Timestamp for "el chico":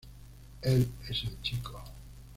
1.25-1.79